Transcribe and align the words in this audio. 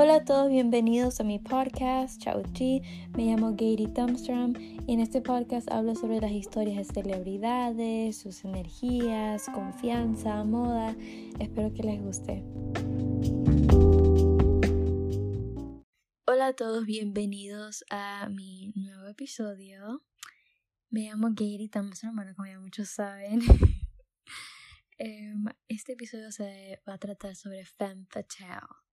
Hola 0.00 0.14
a 0.14 0.24
todos, 0.24 0.48
bienvenidos 0.48 1.18
a 1.18 1.24
mi 1.24 1.40
podcast, 1.40 2.22
Chao 2.22 2.40
Chi. 2.52 2.82
Me 3.16 3.24
llamo 3.24 3.56
Gary 3.56 3.88
Thumbstrom 3.92 4.54
y 4.86 4.92
en 4.92 5.00
este 5.00 5.20
podcast 5.20 5.68
hablo 5.72 5.96
sobre 5.96 6.20
las 6.20 6.30
historias 6.30 6.76
de 6.86 7.02
celebridades, 7.02 8.16
sus 8.16 8.44
energías, 8.44 9.46
confianza, 9.52 10.44
moda. 10.44 10.94
Espero 11.40 11.74
que 11.74 11.82
les 11.82 12.00
guste. 12.00 12.44
Hola 16.28 16.46
a 16.46 16.52
todos, 16.52 16.86
bienvenidos 16.86 17.84
a 17.90 18.28
mi 18.28 18.72
nuevo 18.76 19.08
episodio. 19.08 20.04
Me 20.90 21.08
llamo 21.10 21.30
Gary 21.32 21.68
Thumbstrom, 21.68 22.14
bueno, 22.14 22.34
como 22.36 22.46
ya 22.46 22.60
muchos 22.60 22.88
saben. 22.90 23.40
Em, 25.00 25.44
este 25.68 25.92
episodio 25.92 26.30
se 26.32 26.80
va 26.88 26.94
a 26.94 26.98
tratar 26.98 27.34
sobre 27.36 27.64
femme 27.64 28.06
fatale 28.10 28.87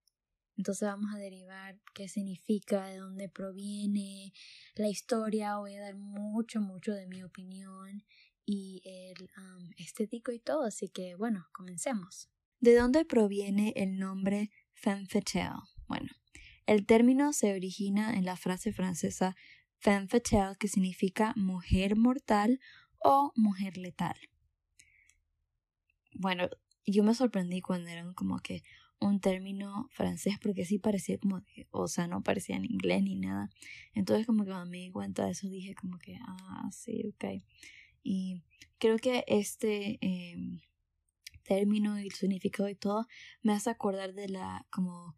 entonces 0.57 0.87
vamos 0.87 1.13
a 1.13 1.17
derivar 1.17 1.79
qué 1.93 2.07
significa, 2.07 2.87
de 2.87 2.97
dónde 2.97 3.29
proviene 3.29 4.33
la 4.75 4.87
historia. 4.87 5.57
Voy 5.57 5.75
a 5.75 5.81
dar 5.81 5.95
mucho, 5.95 6.61
mucho 6.61 6.93
de 6.93 7.07
mi 7.07 7.23
opinión 7.23 8.03
y 8.45 8.81
el 8.85 9.29
estético 9.77 10.31
y 10.31 10.39
todo. 10.39 10.63
Así 10.63 10.87
que 10.87 11.15
bueno, 11.15 11.47
comencemos. 11.51 12.29
¿De 12.59 12.75
dónde 12.75 13.05
proviene 13.05 13.73
el 13.75 13.99
nombre 13.99 14.49
femme 14.73 15.07
fatale? 15.07 15.59
Bueno, 15.87 16.09
el 16.65 16.85
término 16.85 17.33
se 17.33 17.53
origina 17.53 18.13
en 18.13 18.25
la 18.25 18.37
frase 18.37 18.71
francesa 18.71 19.35
femme 19.79 20.07
fatale 20.07 20.55
que 20.57 20.69
significa 20.69 21.33
mujer 21.35 21.97
mortal 21.97 22.59
o 22.99 23.33
mujer 23.35 23.77
letal. 23.77 24.15
Bueno, 26.13 26.49
yo 26.85 27.03
me 27.03 27.13
sorprendí 27.13 27.61
cuando 27.61 27.89
eran 27.89 28.13
como 28.13 28.39
que 28.39 28.63
un 28.99 29.19
término 29.19 29.89
francés 29.91 30.35
porque 30.41 30.65
sí 30.65 30.79
parecía 30.79 31.17
como, 31.17 31.43
o 31.71 31.87
sea, 31.87 32.07
no 32.07 32.23
parecía 32.23 32.55
en 32.55 32.65
inglés 32.65 33.03
ni 33.03 33.15
nada. 33.15 33.49
Entonces 33.93 34.25
como 34.25 34.43
que 34.43 34.51
cuando 34.51 34.69
me 34.69 34.77
di 34.77 34.91
cuenta 34.91 35.25
de 35.25 35.31
eso 35.31 35.47
dije 35.47 35.75
como 35.75 35.97
que, 35.97 36.17
ah, 36.21 36.69
sí, 36.71 37.03
ok. 37.07 37.43
Y 38.03 38.41
creo 38.77 38.97
que 38.97 39.23
este 39.27 39.97
eh, 40.01 40.37
término 41.43 41.99
y 41.99 42.07
el 42.07 42.11
significado 42.13 42.69
y 42.69 42.75
todo 42.75 43.05
me 43.41 43.53
hace 43.53 43.69
acordar 43.69 44.13
de 44.13 44.29
la 44.29 44.65
como 44.71 45.15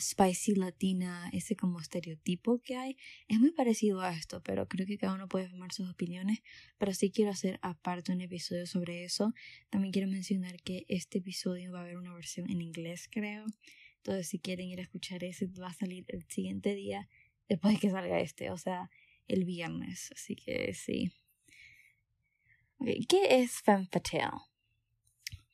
spicy 0.00 0.54
latina, 0.54 1.28
ese 1.32 1.56
como 1.56 1.80
estereotipo 1.80 2.60
que 2.60 2.76
hay, 2.76 2.96
es 3.28 3.38
muy 3.38 3.52
parecido 3.52 4.00
a 4.00 4.12
esto, 4.12 4.42
pero 4.42 4.68
creo 4.68 4.86
que 4.86 4.98
cada 4.98 5.14
uno 5.14 5.28
puede 5.28 5.48
formar 5.48 5.72
sus 5.72 5.88
opiniones, 5.90 6.42
pero 6.78 6.94
sí 6.94 7.10
quiero 7.10 7.30
hacer 7.30 7.58
aparte 7.62 8.12
un 8.12 8.20
episodio 8.20 8.66
sobre 8.66 9.04
eso. 9.04 9.32
También 9.68 9.92
quiero 9.92 10.08
mencionar 10.08 10.60
que 10.62 10.86
este 10.88 11.18
episodio 11.18 11.72
va 11.72 11.80
a 11.80 11.82
haber 11.82 11.96
una 11.96 12.14
versión 12.14 12.50
en 12.50 12.60
inglés, 12.60 13.08
creo. 13.10 13.44
Entonces, 13.96 14.28
si 14.28 14.38
quieren 14.38 14.66
ir 14.66 14.80
a 14.80 14.82
escuchar 14.82 15.22
ese, 15.24 15.46
va 15.46 15.68
a 15.68 15.74
salir 15.74 16.04
el 16.08 16.24
siguiente 16.28 16.74
día 16.74 17.08
después 17.48 17.74
de 17.74 17.80
que 17.80 17.90
salga 17.90 18.20
este, 18.20 18.50
o 18.50 18.56
sea, 18.56 18.90
el 19.28 19.44
viernes. 19.44 20.10
Así 20.14 20.36
que 20.36 20.72
sí. 20.74 21.12
¿Qué 23.08 23.42
es 23.42 23.60
femme 23.60 23.86
fatale? 23.92 24.30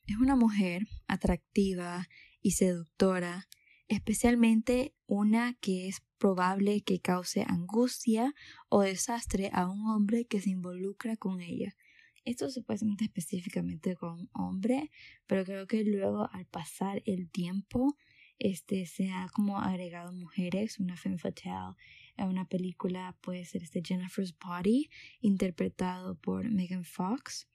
Es 0.07 0.15
una 0.15 0.37
mujer 0.37 0.83
atractiva 1.07 2.07
y 2.41 2.51
seductora 2.51 3.49
especialmente 3.87 4.93
una 5.05 5.53
que 5.61 5.87
es 5.87 6.01
probable 6.17 6.81
que 6.81 6.99
cause 6.99 7.45
angustia 7.47 8.33
o 8.69 8.81
desastre 8.81 9.49
a 9.53 9.69
un 9.69 9.87
hombre 9.87 10.25
que 10.25 10.41
se 10.41 10.49
involucra 10.49 11.15
con 11.15 11.41
ella. 11.41 11.75
Esto 12.25 12.49
supuestamente 12.49 13.05
específicamente 13.05 13.95
con 13.95 14.19
un 14.19 14.29
hombre, 14.33 14.91
pero 15.27 15.45
creo 15.45 15.67
que 15.67 15.83
luego 15.83 16.29
al 16.33 16.45
pasar 16.45 17.01
el 17.05 17.29
tiempo 17.29 17.95
este 18.39 18.85
se 18.85 19.09
ha 19.09 19.29
como 19.33 19.59
agregado 19.59 20.11
mujeres, 20.11 20.79
una 20.79 20.95
femme 20.95 21.17
fatale 21.17 21.75
en 22.17 22.27
una 22.27 22.45
película 22.45 23.15
puede 23.21 23.45
ser 23.45 23.63
este 23.63 23.81
Jennifer's 23.83 24.35
Body 24.37 24.89
interpretado 25.21 26.15
por 26.15 26.49
Megan 26.49 26.83
Fox. 26.83 27.47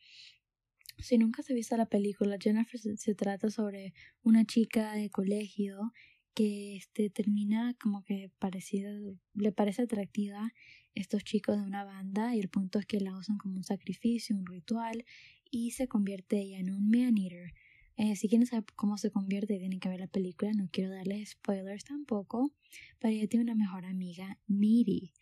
Si 0.98 1.18
nunca 1.18 1.42
se 1.42 1.52
ha 1.52 1.56
visto 1.56 1.76
la 1.76 1.86
película, 1.86 2.36
Jennifer 2.40 2.78
se 2.80 3.14
trata 3.14 3.50
sobre 3.50 3.92
una 4.22 4.44
chica 4.44 4.92
de 4.92 5.10
colegio 5.10 5.92
que 6.34 6.76
este 6.76 7.10
termina 7.10 7.74
como 7.80 8.04
que 8.04 8.30
parecida, 8.38 8.90
le 9.34 9.52
parece 9.52 9.82
atractiva 9.82 10.52
estos 10.94 11.24
chicos 11.24 11.56
de 11.56 11.62
una 11.62 11.84
banda 11.84 12.34
y 12.34 12.40
el 12.40 12.48
punto 12.48 12.78
es 12.78 12.86
que 12.86 13.00
la 13.00 13.16
usan 13.16 13.38
como 13.38 13.56
un 13.56 13.64
sacrificio, 13.64 14.36
un 14.36 14.46
ritual 14.46 15.04
y 15.50 15.72
se 15.72 15.88
convierte 15.88 16.40
ella 16.40 16.58
en 16.58 16.70
un 16.70 16.88
man 16.88 17.16
eater. 17.18 17.52
Eh, 17.96 18.16
si 18.16 18.28
quieren 18.28 18.46
saber 18.46 18.64
cómo 18.74 18.96
se 18.96 19.10
convierte, 19.10 19.58
tienen 19.58 19.78
que 19.78 19.88
ver 19.88 20.00
la 20.00 20.06
película. 20.06 20.52
No 20.52 20.68
quiero 20.72 20.90
darles 20.90 21.30
spoilers 21.30 21.84
tampoco. 21.84 22.52
Pero 22.98 23.14
ella 23.14 23.28
tiene 23.28 23.44
una 23.44 23.54
mejor 23.54 23.84
amiga, 23.84 24.38
Niri. 24.46 25.12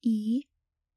Y 0.00 0.48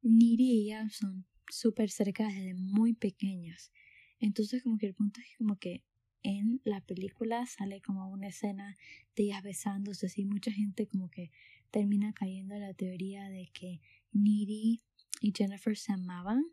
Niri 0.01 0.43
y 0.43 0.61
ella 0.65 0.87
son 0.91 1.25
súper 1.49 1.89
cerca 1.89 2.27
desde 2.27 2.53
muy 2.53 2.93
pequeñas. 2.93 3.71
Entonces, 4.19 4.63
como 4.63 4.77
que 4.77 4.87
el 4.87 4.93
punto 4.93 5.19
es 5.19 5.37
como 5.37 5.57
que 5.57 5.83
en 6.25 6.59
la 6.63 6.81
película 6.81 7.45
sale 7.45 7.81
como 7.81 8.09
una 8.09 8.29
escena 8.29 8.77
de 9.15 9.25
ellas 9.25 9.43
besándose, 9.43 10.07
así 10.07 10.25
mucha 10.25 10.51
gente 10.51 10.87
como 10.87 11.09
que 11.11 11.31
termina 11.69 12.13
cayendo 12.13 12.55
en 12.55 12.61
la 12.61 12.73
teoría 12.73 13.29
de 13.29 13.51
que 13.53 13.79
Needy 14.11 14.81
y 15.21 15.33
Jennifer 15.35 15.77
se 15.77 15.93
amaban 15.93 16.43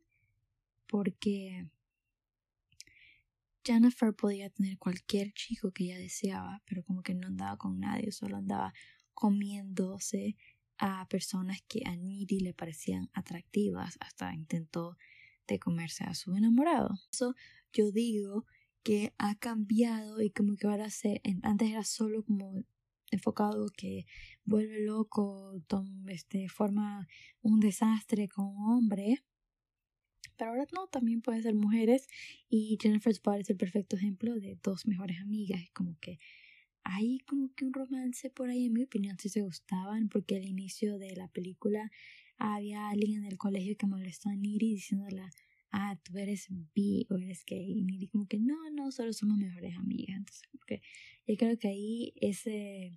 porque 0.87 1.71
Jennifer 3.65 4.15
podía 4.15 4.51
tener 4.51 4.77
cualquier 4.77 5.33
chico 5.33 5.73
que 5.73 5.85
ella 5.85 5.99
deseaba, 5.99 6.63
pero 6.67 6.85
como 6.85 7.03
que 7.03 7.15
no 7.15 7.29
andaba 7.29 7.57
con 7.57 7.81
nadie, 7.81 8.13
solo 8.13 8.37
andaba 8.37 8.75
comiéndose 9.15 10.37
a 10.77 11.09
personas 11.09 11.63
que 11.67 11.81
a 11.87 11.97
Needy 11.97 12.41
le 12.41 12.53
parecían 12.53 13.09
atractivas, 13.15 13.97
hasta 14.01 14.35
intentó 14.35 14.99
de 15.47 15.59
comerse 15.59 16.05
a 16.05 16.15
su 16.15 16.35
enamorado. 16.35 16.91
Eso 17.11 17.35
yo 17.73 17.91
digo 17.91 18.45
que 18.83 19.13
ha 19.19 19.35
cambiado 19.37 20.21
y 20.21 20.31
como 20.31 20.57
que 20.57 20.67
ahora 20.67 20.91
se 20.91 21.21
antes 21.43 21.71
era 21.71 21.85
solo 21.85 22.23
como 22.25 22.65
enfocado 23.13 23.67
que 23.77 24.07
vuelve 24.45 24.81
loco, 24.85 25.63
tom, 25.69 26.09
este, 26.09 26.49
forma 26.49 27.07
un 27.43 27.61
desastre 27.61 28.29
con 28.29 28.47
un 28.47 28.71
hombre. 28.71 29.23
Pero 30.37 30.51
ahora 30.51 30.67
no, 30.73 30.89
también 30.89 31.21
pueden 31.21 31.43
ser 31.43 31.55
mujeres 31.55 32.09
y 32.49 32.79
Jennifer 32.81 33.13
Spot 33.13 33.41
es 33.41 33.51
el 33.51 33.57
perfecto 33.57 33.97
ejemplo 33.97 34.35
de 34.35 34.59
dos 34.63 34.87
mejores 34.87 35.21
amigas. 35.21 35.63
Como 35.73 35.99
que 36.01 36.19
hay 36.85 37.19
como 37.21 37.53
que 37.55 37.65
un 37.65 37.73
romance 37.75 38.31
por 38.31 38.49
ahí, 38.49 38.67
en 38.67 38.73
mi 38.73 38.83
opinión, 38.85 39.17
si 39.19 39.29
se 39.29 39.43
gustaban, 39.43 40.09
porque 40.09 40.37
al 40.37 40.45
inicio 40.45 40.99
de 40.99 41.15
la 41.15 41.29
película 41.29 41.91
había 42.39 42.89
alguien 42.89 43.19
en 43.19 43.27
el 43.27 43.39
colegio 43.39 43.77
que 43.77 43.87
molestó 43.87 44.31
a 44.31 44.35
Niri 44.35 44.75
diciéndole 44.75 45.23
ah, 45.73 45.99
tú 46.03 46.17
eres 46.19 46.49
bi 46.75 47.07
o 47.11 47.17
eres 47.17 47.45
gay. 47.45 47.85
Y 47.89 48.09
como 48.09 48.27
que 48.29 48.39
no, 48.39 48.71
no, 48.71 48.93
solo 48.93 49.13
somos 49.13 49.39
mejores 49.39 49.77
amigas. 49.77 50.19
Entonces, 50.19 50.49
porque 50.53 50.83
yo 51.27 51.37
creo 51.37 51.59
que 51.59 51.69
ahí 51.69 52.13
ese, 52.17 52.93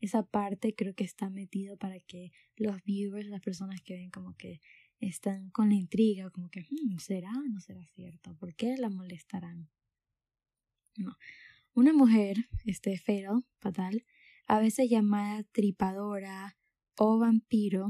esa 0.00 0.24
parte 0.24 0.74
creo 0.74 0.94
que 0.94 1.04
está 1.04 1.28
metido 1.28 1.76
para 1.76 1.98
que 2.00 2.32
los 2.56 2.82
viewers, 2.84 3.28
las 3.28 3.42
personas 3.42 3.82
que 3.82 3.94
ven 3.94 4.10
como 4.10 4.36
que 4.36 4.60
están 5.00 5.50
con 5.50 5.68
la 5.68 5.74
intriga, 5.74 6.30
como 6.30 6.48
que, 6.50 6.60
hmm, 6.62 6.98
¿será 6.98 7.30
o 7.30 7.48
no 7.48 7.60
será 7.60 7.84
cierto? 7.84 8.34
¿Por 8.36 8.54
qué 8.54 8.76
la 8.76 8.88
molestarán? 8.88 9.68
No. 10.96 11.16
Una 11.74 11.92
mujer, 11.92 12.48
este 12.64 12.96
feral, 12.98 13.44
fatal, 13.60 14.04
a 14.46 14.58
veces 14.58 14.88
llamada 14.88 15.44
tripadora 15.52 16.56
o 16.96 17.18
vampiro, 17.18 17.88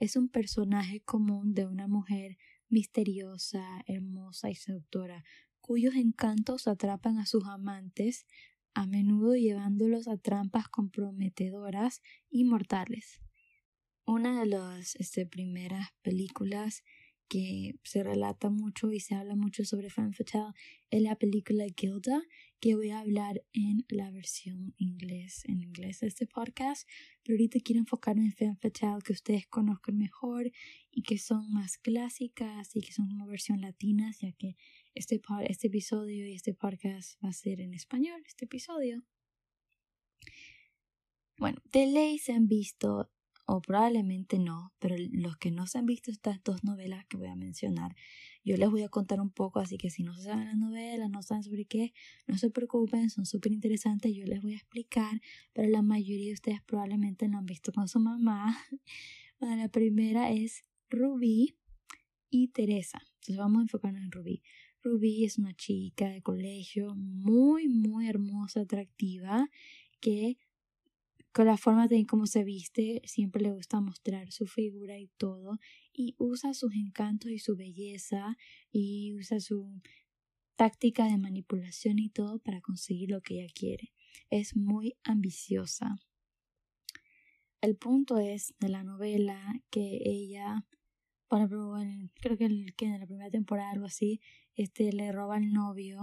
es 0.00 0.16
un 0.16 0.28
personaje 0.28 1.00
común 1.00 1.54
de 1.54 1.66
una 1.66 1.86
mujer 1.86 2.38
misteriosa, 2.68 3.82
hermosa 3.86 4.50
y 4.50 4.54
seductora, 4.54 5.24
cuyos 5.60 5.94
encantos 5.94 6.68
atrapan 6.68 7.18
a 7.18 7.26
sus 7.26 7.44
amantes, 7.46 8.26
a 8.74 8.86
menudo 8.86 9.34
llevándolos 9.34 10.08
a 10.08 10.16
trampas 10.16 10.68
comprometedoras 10.68 12.00
y 12.30 12.44
mortales. 12.44 13.20
Una 14.06 14.40
de 14.40 14.46
las 14.46 14.96
este, 14.96 15.26
primeras 15.26 15.88
películas 16.02 16.84
que 17.28 17.74
se 17.84 18.02
relata 18.02 18.48
mucho 18.48 18.90
y 18.90 19.00
se 19.00 19.14
habla 19.14 19.36
mucho 19.36 19.64
sobre 19.64 19.90
Femme 19.90 20.14
Fatale 20.14 20.54
es 20.90 21.02
la 21.02 21.16
película 21.16 21.66
Gilda, 21.76 22.22
que 22.60 22.74
voy 22.74 22.90
a 22.90 23.00
hablar 23.00 23.44
en 23.52 23.84
la 23.88 24.10
versión 24.10 24.74
inglés, 24.76 25.44
en 25.46 25.62
inglés 25.62 26.00
de 26.00 26.08
este 26.08 26.26
podcast, 26.26 26.88
pero 27.22 27.34
ahorita 27.34 27.60
quiero 27.64 27.80
enfocarme 27.80 28.24
en 28.24 28.32
Femme 28.32 28.56
Fatale 28.56 29.02
que 29.04 29.12
ustedes 29.12 29.46
conozcan 29.46 29.96
mejor 29.96 30.50
y 30.90 31.02
que 31.02 31.18
son 31.18 31.50
más 31.52 31.78
clásicas 31.78 32.74
y 32.74 32.80
que 32.80 32.92
son 32.92 33.12
una 33.12 33.26
versión 33.26 33.60
latina, 33.60 34.12
ya 34.20 34.32
que 34.32 34.56
este, 34.94 35.20
este 35.48 35.66
episodio 35.68 36.26
y 36.26 36.34
este 36.34 36.54
podcast 36.54 37.22
va 37.22 37.28
a 37.28 37.32
ser 37.32 37.60
en 37.60 37.74
español, 37.74 38.22
este 38.26 38.46
episodio. 38.46 39.04
Bueno, 41.36 41.58
de 41.72 41.86
ley 41.86 42.18
se 42.18 42.32
han 42.32 42.48
visto 42.48 43.12
o 43.50 43.62
probablemente 43.62 44.38
no, 44.38 44.74
pero 44.78 44.94
los 44.98 45.38
que 45.38 45.50
no 45.50 45.66
se 45.66 45.78
han 45.78 45.86
visto 45.86 46.10
estas 46.10 46.44
dos 46.44 46.64
novelas 46.64 47.06
que 47.06 47.16
voy 47.16 47.28
a 47.28 47.34
mencionar, 47.34 47.96
Yo 48.44 48.58
les 48.58 48.70
voy 48.70 48.82
a 48.82 48.90
contar 48.90 49.22
un 49.22 49.30
poco, 49.30 49.58
así 49.58 49.78
que 49.78 49.88
si 49.88 50.02
no 50.02 50.14
se 50.14 50.24
saben 50.24 50.44
la 50.44 50.54
novela, 50.54 51.08
no 51.08 51.22
saben 51.22 51.42
sobre 51.42 51.64
qué, 51.64 51.94
no 52.26 52.36
se 52.36 52.50
preocupen, 52.50 53.08
son 53.08 53.24
súper 53.24 53.52
interesantes, 53.52 54.14
yo 54.14 54.26
les 54.26 54.42
voy 54.42 54.52
a 54.52 54.56
explicar, 54.56 55.22
pero 55.54 55.66
la 55.70 55.80
mayoría 55.80 56.26
de 56.26 56.34
ustedes 56.34 56.60
probablemente 56.62 57.26
no 57.26 57.38
han 57.38 57.46
visto 57.46 57.72
con 57.72 57.88
su 57.88 57.98
mamá. 58.00 58.56
Bueno, 59.40 59.54
la 59.54 59.68
primera 59.68 60.32
es 60.32 60.64
Rubí 60.90 61.54
y 62.28 62.48
Teresa. 62.48 63.00
Entonces 63.14 63.36
vamos 63.36 63.60
a 63.60 63.62
enfocarnos 63.62 64.02
en 64.02 64.10
Rubí. 64.10 64.42
Rubí 64.82 65.24
es 65.24 65.38
una 65.38 65.54
chica 65.54 66.08
de 66.08 66.22
colegio 66.22 66.96
muy, 66.96 67.68
muy 67.68 68.08
hermosa, 68.08 68.62
atractiva, 68.62 69.48
que 70.00 70.38
con 71.38 71.46
la 71.46 71.56
forma 71.56 71.86
de 71.86 72.04
cómo 72.04 72.26
se 72.26 72.42
viste, 72.42 73.00
siempre 73.04 73.40
le 73.40 73.52
gusta 73.52 73.80
mostrar 73.80 74.32
su 74.32 74.48
figura 74.48 74.98
y 74.98 75.06
todo, 75.18 75.60
y 75.92 76.16
usa 76.18 76.52
sus 76.52 76.74
encantos 76.74 77.30
y 77.30 77.38
su 77.38 77.54
belleza, 77.54 78.36
y 78.72 79.14
usa 79.14 79.38
su 79.38 79.80
táctica 80.56 81.04
de 81.04 81.16
manipulación 81.16 82.00
y 82.00 82.10
todo 82.10 82.40
para 82.40 82.60
conseguir 82.60 83.10
lo 83.10 83.20
que 83.20 83.34
ella 83.34 83.52
quiere. 83.54 83.92
Es 84.30 84.56
muy 84.56 84.96
ambiciosa. 85.04 86.00
El 87.60 87.76
punto 87.76 88.18
es 88.18 88.56
de 88.58 88.70
la 88.70 88.82
novela 88.82 89.62
que 89.70 90.00
ella, 90.06 90.66
por 91.28 91.38
ejemplo, 91.38 91.74
creo 92.20 92.36
que, 92.36 92.66
que 92.76 92.86
en 92.86 92.98
la 92.98 93.06
primera 93.06 93.30
temporada 93.30 93.70
algo 93.70 93.86
así, 93.86 94.20
este 94.56 94.92
le 94.92 95.12
roba 95.12 95.38
el 95.38 95.52
novio 95.52 96.00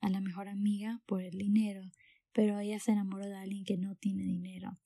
a 0.00 0.08
la 0.08 0.22
mejor 0.22 0.48
amiga 0.48 1.02
por 1.04 1.20
el 1.20 1.36
dinero 1.36 1.82
pero 2.32 2.58
ella 2.58 2.78
se 2.78 2.92
enamoró 2.92 3.26
de 3.26 3.36
alguien 3.36 3.64
que 3.64 3.76
no 3.76 3.94
tiene 3.96 4.24
dinero. 4.24 4.78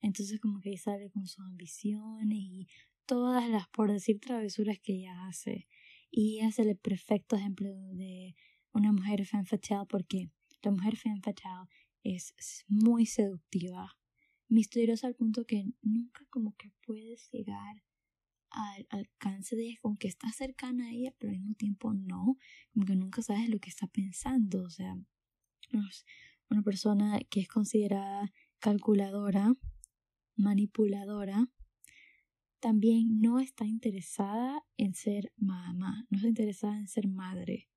Entonces 0.00 0.40
como 0.40 0.60
que 0.60 0.76
sale 0.78 1.10
con 1.10 1.26
sus 1.26 1.44
ambiciones 1.44 2.38
y 2.38 2.68
todas 3.06 3.48
las, 3.48 3.68
por 3.68 3.90
decir, 3.90 4.20
travesuras 4.20 4.78
que 4.78 4.94
ella 4.94 5.26
hace. 5.26 5.66
Y 6.10 6.38
ella 6.38 6.48
es 6.48 6.58
el 6.58 6.76
perfecto 6.76 7.36
ejemplo 7.36 7.68
de 7.92 8.34
una 8.72 8.92
mujer 8.92 9.24
fan 9.26 9.46
fatale 9.46 9.86
porque 9.88 10.30
la 10.62 10.70
mujer 10.70 10.96
fan 10.96 11.20
fatale 11.22 11.68
es 12.02 12.34
muy 12.68 13.06
seductiva, 13.06 13.98
misteriosa 14.48 15.06
al 15.06 15.14
punto 15.14 15.44
que 15.44 15.64
nunca 15.82 16.24
como 16.30 16.54
que 16.56 16.72
puedes 16.86 17.30
llegar 17.30 17.82
al 18.50 18.86
alcance 18.90 19.54
de 19.54 19.66
ella, 19.66 19.78
como 19.80 19.96
que 19.96 20.08
está 20.08 20.30
cercana 20.32 20.86
a 20.86 20.92
ella, 20.92 21.14
pero 21.18 21.32
al 21.32 21.38
mismo 21.38 21.54
tiempo 21.54 21.94
no, 21.94 22.36
como 22.72 22.86
que 22.86 22.96
nunca 22.96 23.22
sabes 23.22 23.48
lo 23.48 23.60
que 23.60 23.70
está 23.70 23.86
pensando, 23.86 24.64
o 24.64 24.70
sea, 24.70 24.96
una 26.50 26.62
persona 26.62 27.20
que 27.30 27.40
es 27.40 27.48
considerada 27.48 28.32
calculadora, 28.58 29.54
manipuladora, 30.36 31.48
también 32.60 33.20
no 33.20 33.40
está 33.40 33.64
interesada 33.64 34.62
en 34.76 34.94
ser 34.94 35.32
mamá, 35.36 36.06
no 36.10 36.18
está 36.18 36.28
interesada 36.28 36.76
en 36.76 36.88
ser 36.88 37.08
madre. 37.08 37.68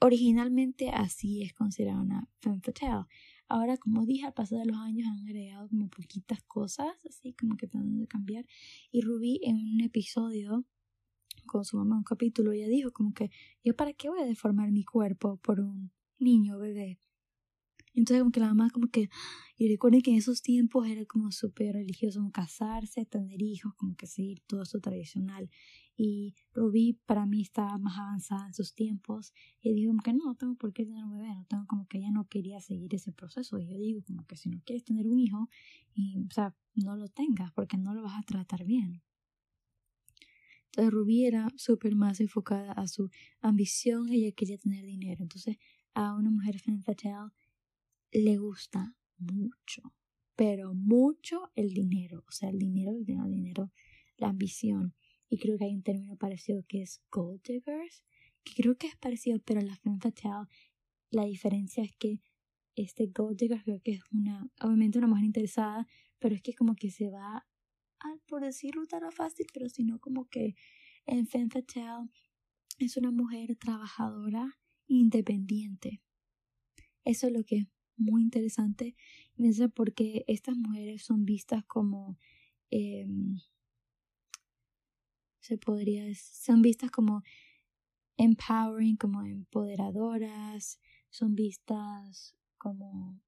Originalmente 0.00 0.90
así 0.90 1.42
es 1.42 1.52
considerada 1.54 2.00
una 2.00 2.28
femme 2.40 2.60
fatale. 2.60 3.06
Ahora, 3.48 3.76
como 3.76 4.04
dije, 4.04 4.26
al 4.26 4.34
pasar 4.34 4.58
de 4.58 4.66
los 4.66 4.76
años 4.76 5.06
han 5.06 5.20
agregado 5.20 5.68
como 5.68 5.88
poquitas 5.88 6.42
cosas, 6.42 6.88
así 7.08 7.32
como 7.34 7.56
que 7.56 7.68
tratando 7.68 8.00
de 8.00 8.08
cambiar. 8.08 8.44
Y 8.90 9.02
Ruby 9.02 9.40
en 9.44 9.56
un 9.56 9.80
episodio 9.80 10.66
con 11.46 11.64
su 11.64 11.76
mamá, 11.76 11.96
un 11.96 12.02
capítulo, 12.02 12.52
ella 12.52 12.66
dijo 12.66 12.90
como 12.92 13.14
que 13.14 13.30
yo 13.62 13.76
para 13.76 13.92
qué 13.92 14.08
voy 14.08 14.20
a 14.20 14.26
deformar 14.26 14.72
mi 14.72 14.84
cuerpo 14.84 15.36
por 15.36 15.60
un 15.60 15.92
niño 16.18 16.58
bebé. 16.58 16.98
Entonces 17.96 18.20
como 18.20 18.30
que 18.30 18.40
la 18.40 18.48
mamá 18.48 18.70
como 18.70 18.88
que, 18.88 19.08
y 19.56 19.68
recuerden 19.68 20.02
que 20.02 20.10
en 20.10 20.18
esos 20.18 20.42
tiempos 20.42 20.86
era 20.86 21.04
como 21.06 21.32
súper 21.32 21.74
religioso, 21.74 22.20
como 22.20 22.30
casarse, 22.30 23.06
tener 23.06 23.40
hijos, 23.40 23.74
como 23.74 23.96
que 23.96 24.06
seguir 24.06 24.40
todo 24.46 24.62
eso 24.62 24.80
tradicional. 24.80 25.48
Y 25.96 26.34
Rubí 26.52 26.92
para 27.06 27.24
mí 27.24 27.40
estaba 27.40 27.78
más 27.78 27.98
avanzada 27.98 28.46
en 28.48 28.54
sus 28.54 28.74
tiempos 28.74 29.32
y 29.62 29.72
dijo 29.72 29.92
como 29.92 30.02
que 30.02 30.12
no, 30.12 30.26
no 30.26 30.34
tengo 30.34 30.54
por 30.56 30.74
qué 30.74 30.84
tener 30.84 31.02
un 31.04 31.12
bebé, 31.12 31.34
no 31.34 31.46
tengo 31.46 31.66
como 31.66 31.86
que 31.88 31.98
ella 31.98 32.10
no 32.10 32.28
quería 32.28 32.60
seguir 32.60 32.94
ese 32.94 33.12
proceso. 33.12 33.58
Y 33.58 33.66
yo 33.66 33.78
digo 33.78 34.02
como 34.06 34.26
que 34.26 34.36
si 34.36 34.50
no 34.50 34.60
quieres 34.64 34.84
tener 34.84 35.08
un 35.08 35.18
hijo, 35.18 35.48
y, 35.94 36.18
o 36.18 36.30
sea, 36.30 36.54
no 36.74 36.96
lo 36.96 37.08
tengas 37.08 37.50
porque 37.52 37.78
no 37.78 37.94
lo 37.94 38.02
vas 38.02 38.18
a 38.18 38.22
tratar 38.22 38.66
bien. 38.66 39.02
Entonces 40.66 40.92
Rubí 40.92 41.24
era 41.24 41.48
súper 41.56 41.96
más 41.96 42.20
enfocada 42.20 42.72
a 42.72 42.86
su 42.86 43.08
ambición, 43.40 44.10
ella 44.10 44.32
quería 44.32 44.58
tener 44.58 44.84
dinero. 44.84 45.22
Entonces 45.22 45.56
a 45.94 46.14
una 46.14 46.30
mujer 46.30 46.60
femme 46.60 46.82
le 48.16 48.38
gusta 48.38 48.96
mucho, 49.18 49.94
pero 50.36 50.72
mucho 50.72 51.50
el 51.54 51.74
dinero, 51.74 52.24
o 52.26 52.32
sea, 52.32 52.48
el 52.48 52.58
dinero, 52.58 52.92
el 52.92 53.04
dinero, 53.04 53.28
dinero, 53.28 53.72
la 54.16 54.28
ambición. 54.28 54.94
Y 55.28 55.38
creo 55.38 55.58
que 55.58 55.64
hay 55.64 55.74
un 55.74 55.82
término 55.82 56.16
parecido 56.16 56.64
que 56.66 56.80
es 56.80 57.02
gold 57.10 57.42
diggers, 57.42 58.04
que 58.42 58.54
creo 58.54 58.76
que 58.78 58.86
es 58.86 58.96
parecido, 58.96 59.38
pero 59.44 59.60
la 59.60 59.76
femme 59.76 59.98
fatale, 60.00 60.48
la 61.10 61.24
diferencia 61.26 61.84
es 61.84 61.94
que 61.98 62.22
este 62.74 63.08
gold 63.08 63.38
digger 63.38 63.62
creo 63.62 63.80
que 63.82 63.92
es 63.92 64.00
una, 64.10 64.50
obviamente 64.62 64.98
una 64.98 65.08
mujer 65.08 65.24
interesada, 65.26 65.86
pero 66.18 66.34
es 66.34 66.40
que 66.40 66.54
como 66.54 66.74
que 66.74 66.90
se 66.90 67.10
va, 67.10 67.46
a, 68.00 68.16
por 68.26 68.42
decirlo 68.42 68.86
tan 68.86 69.12
fácil, 69.12 69.46
pero 69.52 69.68
sino 69.68 69.98
como 69.98 70.26
que 70.28 70.54
en 71.04 71.26
femme 71.26 71.50
fatale 71.50 72.08
es 72.78 72.96
una 72.96 73.10
mujer 73.10 73.56
trabajadora 73.56 74.58
independiente. 74.86 76.02
Eso 77.04 77.26
es 77.26 77.32
lo 77.34 77.44
que 77.44 77.66
muy 77.96 78.22
interesante. 78.22 78.96
porque 79.68 80.24
estas 80.26 80.56
mujeres 80.56 81.02
son 81.02 81.24
vistas 81.24 81.64
como 81.64 82.18
em, 82.70 83.38
se 85.40 85.58
podría 85.58 86.12
son 86.14 86.62
vistas 86.62 86.90
como 86.90 87.22
empowering, 88.16 88.96
como 88.96 89.22
empoderadoras, 89.22 90.80
son 91.10 91.34
vistas 91.34 92.34
como 92.58 93.20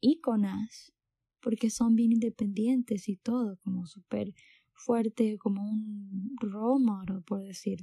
íconas, 0.00 0.92
porque 1.40 1.70
son 1.70 1.94
bien 1.94 2.12
independientes 2.12 3.08
y 3.08 3.16
todo, 3.16 3.58
como 3.58 3.86
súper 3.86 4.34
fuerte, 4.72 5.38
como 5.38 5.62
un 5.62 6.36
role 6.40 6.84
model, 6.84 7.22
por 7.22 7.42
decir. 7.42 7.80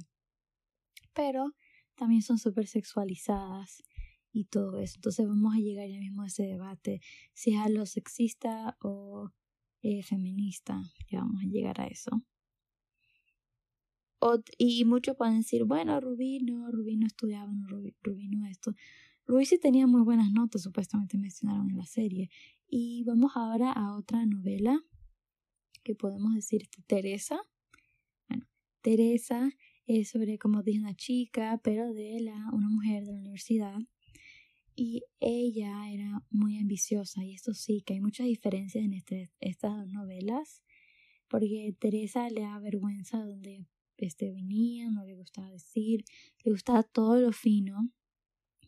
Pero 1.14 1.54
también 1.94 2.22
son 2.22 2.38
súper 2.38 2.66
sexualizadas 2.66 3.82
y 4.36 4.44
todo 4.44 4.78
eso. 4.78 4.96
Entonces 4.96 5.26
vamos 5.26 5.54
a 5.54 5.58
llegar 5.58 5.88
ya 5.88 5.98
mismo 5.98 6.22
a 6.22 6.26
ese 6.26 6.42
debate, 6.42 7.00
si 7.32 7.54
es 7.54 7.58
algo 7.58 7.86
sexista 7.86 8.76
o 8.82 9.32
eh, 9.82 10.02
feminista, 10.02 10.82
ya 11.10 11.20
vamos 11.20 11.42
a 11.42 11.46
llegar 11.46 11.80
a 11.80 11.86
eso. 11.86 12.22
y 14.58 14.84
muchos 14.84 15.16
pueden 15.16 15.38
decir, 15.38 15.64
bueno, 15.64 15.98
Rubí 16.00 16.40
no, 16.40 16.70
Rubí 16.70 16.96
no 16.96 17.06
estudiaba, 17.06 17.50
no, 17.50 17.66
Rubí, 18.02 18.28
no 18.28 18.46
esto. 18.46 18.74
Rubí 19.26 19.46
sí 19.46 19.58
tenía 19.58 19.86
muy 19.86 20.02
buenas 20.02 20.30
notas, 20.32 20.62
supuestamente 20.62 21.16
mencionaron 21.16 21.70
en 21.70 21.78
la 21.78 21.86
serie. 21.86 22.28
Y 22.68 23.04
vamos 23.04 23.32
ahora 23.36 23.72
a 23.72 23.96
otra 23.96 24.26
novela 24.26 24.82
que 25.82 25.94
podemos 25.94 26.34
decir 26.34 26.68
Teresa. 26.86 27.40
Bueno, 28.28 28.46
Teresa 28.82 29.50
es 29.86 30.10
sobre, 30.10 30.38
como 30.38 30.62
dije, 30.62 30.80
una 30.80 30.94
chica, 30.94 31.60
pero 31.62 31.92
de 31.94 32.20
la, 32.20 32.50
una 32.52 32.68
mujer 32.68 33.04
de 33.06 33.12
la 33.12 33.20
universidad 33.20 33.78
y 34.76 35.04
ella 35.20 35.90
era 35.90 36.22
muy 36.30 36.58
ambiciosa 36.58 37.24
y 37.24 37.32
esto 37.32 37.54
sí, 37.54 37.80
que 37.80 37.94
hay 37.94 38.00
muchas 38.00 38.26
diferencias 38.26 38.84
en 38.84 38.92
este, 38.92 39.32
estas 39.40 39.74
dos 39.74 39.88
novelas, 39.88 40.62
porque 41.28 41.74
Teresa 41.78 42.28
le 42.28 42.42
da 42.42 42.58
vergüenza 42.60 43.24
donde 43.24 43.66
este 43.96 44.30
venía, 44.30 44.90
no 44.90 45.02
le 45.04 45.14
gustaba 45.14 45.50
decir, 45.50 46.04
le 46.44 46.52
gustaba 46.52 46.82
todo 46.82 47.18
lo 47.18 47.32
fino, 47.32 47.90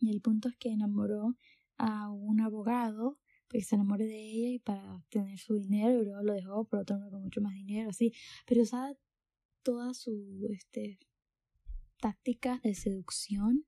y 0.01 0.09
el 0.09 0.19
punto 0.19 0.49
es 0.49 0.57
que 0.57 0.71
enamoró 0.71 1.37
a 1.77 2.09
un 2.09 2.41
abogado, 2.41 3.19
porque 3.47 3.63
se 3.63 3.75
enamoró 3.75 4.03
de 4.03 4.31
ella 4.31 4.49
y 4.49 4.59
para 4.59 5.03
tener 5.09 5.37
su 5.37 5.53
dinero, 5.53 6.01
y 6.01 6.05
luego 6.05 6.23
lo 6.23 6.33
dejó 6.33 6.65
por 6.65 6.79
otro 6.79 6.95
hombre 6.95 7.11
con 7.11 7.21
mucho 7.21 7.41
más 7.41 7.53
dinero, 7.53 7.91
así, 7.91 8.13
pero 8.47 8.63
usaba 8.63 8.97
toda 9.61 9.93
su 9.93 10.47
este, 10.49 10.97
táctica 11.99 12.59
de 12.63 12.73
seducción 12.73 13.67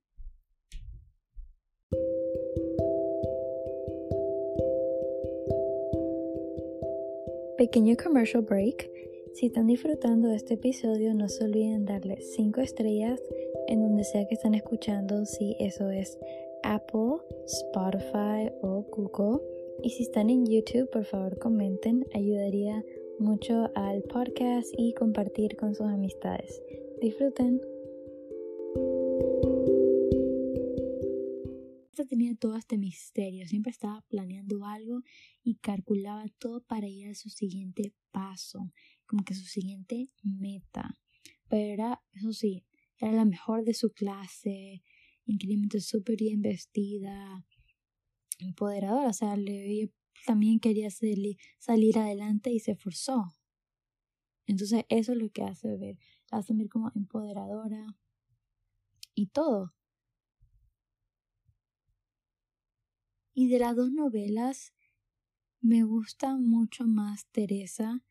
Pequeño 7.61 7.95
commercial 7.95 8.41
break. 8.41 8.89
Si 9.35 9.45
están 9.45 9.67
disfrutando 9.67 10.29
de 10.29 10.35
este 10.35 10.55
episodio, 10.55 11.13
no 11.13 11.29
se 11.29 11.43
olviden 11.43 11.85
darle 11.85 12.19
5 12.19 12.59
estrellas 12.59 13.21
en 13.67 13.83
donde 13.83 14.03
sea 14.03 14.25
que 14.25 14.33
están 14.33 14.55
escuchando, 14.55 15.27
si 15.27 15.55
eso 15.59 15.91
es 15.91 16.17
Apple, 16.63 17.17
Spotify 17.45 18.51
o 18.63 18.83
Google. 18.89 19.43
Y 19.83 19.91
si 19.91 20.01
están 20.01 20.31
en 20.31 20.47
YouTube, 20.47 20.89
por 20.89 21.05
favor 21.05 21.37
comenten, 21.37 22.03
ayudaría 22.15 22.83
mucho 23.19 23.69
al 23.75 24.01
podcast 24.11 24.67
y 24.75 24.93
compartir 24.93 25.55
con 25.55 25.75
sus 25.75 25.85
amistades. 25.85 26.63
Disfruten. 26.99 27.61
Tenía 32.05 32.35
todo 32.35 32.57
este 32.57 32.77
misterio, 32.77 33.47
siempre 33.47 33.71
estaba 33.71 34.01
planeando 34.09 34.65
algo 34.65 35.01
y 35.43 35.55
calculaba 35.55 36.25
todo 36.39 36.61
para 36.61 36.87
ir 36.87 37.07
a 37.09 37.15
su 37.15 37.29
siguiente 37.29 37.93
paso, 38.11 38.71
como 39.05 39.23
que 39.23 39.33
su 39.33 39.45
siguiente 39.45 40.09
meta. 40.23 40.97
Pero 41.47 41.73
era, 41.73 42.03
eso 42.13 42.33
sí, 42.33 42.63
era 42.97 43.11
la 43.13 43.25
mejor 43.25 43.63
de 43.63 43.73
su 43.73 43.91
clase, 43.91 44.83
increíblemente 45.25 45.81
súper 45.81 46.17
bien 46.17 46.41
vestida, 46.41 47.45
empoderadora, 48.39 49.09
o 49.09 49.13
sea, 49.13 49.35
le, 49.35 49.91
también 50.25 50.59
quería 50.59 50.89
salir, 50.89 51.37
salir 51.59 51.97
adelante 51.97 52.51
y 52.51 52.59
se 52.59 52.71
esforzó. 52.71 53.35
Entonces 54.45 54.85
eso 54.89 55.13
es 55.13 55.17
lo 55.17 55.29
que 55.29 55.43
hace 55.43 55.77
ver, 55.77 55.97
la 56.31 56.39
hace 56.39 56.53
ver 56.53 56.69
como 56.69 56.91
empoderadora 56.95 57.85
y 59.15 59.27
todo. 59.27 59.73
Y 63.41 63.47
de 63.47 63.57
las 63.57 63.75
dos 63.75 63.91
novelas 63.91 64.71
me 65.61 65.81
gusta 65.81 66.37
mucho 66.37 66.85
más 66.85 67.25
Teresa 67.31 68.03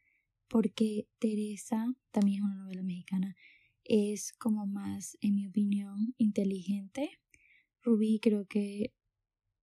porque 0.49 1.07
Teresa 1.21 1.95
también 2.11 2.39
es 2.39 2.45
una 2.47 2.57
novela 2.57 2.83
mexicana 2.83 3.37
es 3.85 4.33
como 4.33 4.67
más, 4.67 5.17
en 5.21 5.37
mi 5.37 5.47
opinión, 5.47 6.17
inteligente. 6.19 7.21
Rubí 7.81 8.19
creo 8.19 8.45
que 8.49 8.93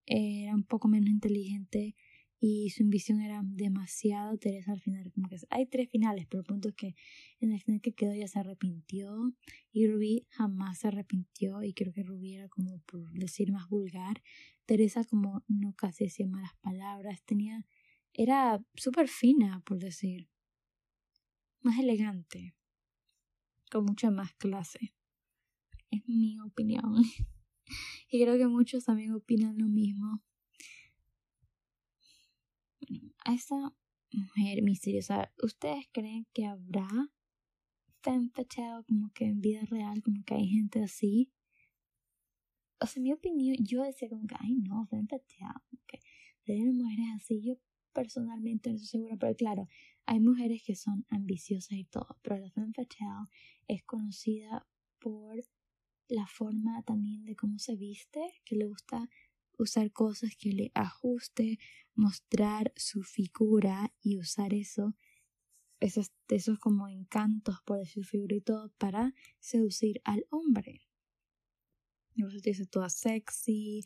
era 0.05 0.55
un 0.55 0.63
poco 0.63 0.87
menos 0.87 1.09
inteligente 1.09 1.97
y 2.39 2.69
su 2.69 2.83
ambición 2.83 3.21
era 3.21 3.41
demasiado 3.43 4.37
Teresa 4.37 4.71
al 4.71 4.81
final 4.81 5.11
como 5.11 5.27
que 5.27 5.37
hay 5.49 5.65
tres 5.65 5.89
finales 5.89 6.27
pero 6.29 6.41
el 6.41 6.45
punto 6.45 6.69
es 6.69 6.75
que 6.75 6.95
en 7.39 7.51
el 7.51 7.61
final 7.61 7.81
que 7.81 7.93
quedó 7.93 8.13
ya 8.13 8.27
se 8.27 8.39
arrepintió 8.39 9.33
y 9.71 9.87
Rubí 9.87 10.27
jamás 10.29 10.79
se 10.79 10.89
arrepintió 10.89 11.63
y 11.63 11.73
creo 11.73 11.93
que 11.93 12.03
Rubí 12.03 12.35
era 12.35 12.47
como 12.49 12.79
por 12.85 13.11
decir 13.13 13.51
más 13.51 13.67
vulgar 13.69 14.21
Teresa 14.65 15.03
como 15.03 15.43
no 15.47 15.73
casi 15.73 16.05
decía 16.05 16.27
malas 16.27 16.55
palabras 16.61 17.23
tenía 17.23 17.65
era 18.13 18.63
súper 18.75 19.07
fina 19.07 19.61
por 19.65 19.79
decir 19.79 20.29
más 21.61 21.79
elegante 21.79 22.55
con 23.69 23.85
mucha 23.85 24.11
más 24.11 24.33
clase. 24.35 24.93
Es 25.91 26.07
mi 26.07 26.39
opinión. 26.39 27.03
y 28.11 28.21
creo 28.21 28.37
que 28.37 28.47
muchos 28.47 28.85
también 28.85 29.13
opinan 29.13 29.57
lo 29.57 29.67
mismo. 29.67 30.23
A 33.27 33.33
esta 33.33 33.75
mujer 34.13 34.63
misteriosa, 34.63 35.33
¿ustedes 35.43 35.85
creen 35.91 36.25
que 36.33 36.45
habrá 36.45 36.87
femme 38.01 38.31
como 38.87 39.11
que 39.13 39.25
en 39.25 39.41
vida 39.41 39.59
real, 39.65 40.01
como 40.01 40.23
que 40.23 40.35
hay 40.35 40.47
gente 40.47 40.81
así? 40.81 41.29
O 42.79 42.85
sea, 42.85 43.03
mi 43.03 43.11
opinión, 43.11 43.57
yo 43.59 43.83
decía 43.83 44.07
como 44.07 44.25
que, 44.27 44.35
ay 44.39 44.55
no, 44.55 44.87
femme 44.87 45.09
como 45.09 45.83
que 45.87 45.99
tener 46.45 46.71
mujeres 46.71 47.05
así. 47.17 47.41
Yo 47.41 47.55
personalmente 47.91 48.69
no 48.69 48.77
estoy 48.77 48.87
segura, 48.87 49.17
pero 49.17 49.35
claro, 49.35 49.67
hay 50.05 50.21
mujeres 50.21 50.63
que 50.65 50.77
son 50.77 51.05
ambiciosas 51.09 51.77
y 51.77 51.83
todo, 51.83 52.17
pero 52.21 52.37
la 52.37 52.49
femme 52.51 52.71
fatale 52.73 53.27
es 53.67 53.83
conocida 53.83 54.65
por 54.99 55.43
la 56.07 56.27
forma 56.27 56.81
también 56.83 57.25
de 57.25 57.35
cómo 57.35 57.59
se 57.59 57.75
viste, 57.75 58.21
que 58.45 58.55
le 58.55 58.67
gusta 58.67 59.09
usar 59.57 59.91
cosas 59.91 60.35
que 60.37 60.51
le 60.51 60.71
ajuste, 60.73 61.59
mostrar 61.95 62.71
su 62.75 63.03
figura 63.03 63.93
y 64.01 64.17
usar 64.17 64.53
eso, 64.53 64.95
esos, 65.79 66.11
esos 66.29 66.59
como 66.59 66.87
encantos 66.87 67.61
por 67.65 67.85
su 67.87 68.03
figura 68.03 68.35
y 68.35 68.41
todo 68.41 68.71
para 68.77 69.13
seducir 69.39 70.01
al 70.03 70.25
hombre. 70.29 70.81
Y 72.17 72.23
dice 72.41 72.65
toda 72.65 72.89
sexy, 72.89 73.83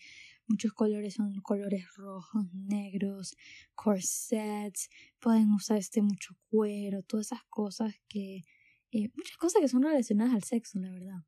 muchos 0.47 0.71
colores 0.71 1.15
son 1.15 1.41
colores 1.41 1.85
rojos, 1.97 2.45
negros, 2.53 3.35
corsets, 3.75 4.89
pueden 5.19 5.51
usar 5.51 5.77
este 5.77 6.01
mucho 6.01 6.37
cuero, 6.49 7.03
todas 7.03 7.27
esas 7.27 7.43
cosas 7.49 7.93
que 8.07 8.45
eh, 8.91 9.09
muchas 9.15 9.37
cosas 9.37 9.61
que 9.61 9.67
son 9.67 9.83
relacionadas 9.83 10.33
al 10.33 10.43
sexo, 10.43 10.79
la 10.79 10.91
verdad. 10.91 11.25